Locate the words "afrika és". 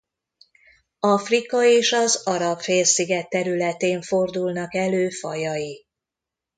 0.99-1.91